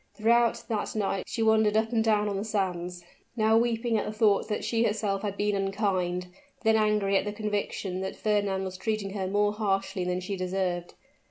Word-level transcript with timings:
Throughout 0.15 0.63
that 0.67 0.95
night 0.95 1.25
she 1.27 1.43
wandered 1.43 1.77
up 1.77 1.91
and 1.91 2.03
down 2.03 2.27
on 2.27 2.35
the 2.35 2.43
sands, 2.43 3.03
now 3.37 3.55
weeping 3.55 3.99
at 3.99 4.05
the 4.07 4.11
thought 4.11 4.47
that 4.47 4.63
she 4.65 4.83
herself 4.83 5.21
had 5.21 5.37
been 5.37 5.55
unkind 5.55 6.25
then 6.63 6.75
angry 6.75 7.17
at 7.17 7.23
the 7.23 7.31
conviction 7.31 8.01
that 8.01 8.15
Fernand 8.15 8.63
was 8.63 8.77
treating 8.79 9.11
her 9.11 9.27
more 9.27 9.53
harshly 9.53 10.03
than 10.03 10.19
she 10.19 10.35
deserved. 10.35 10.95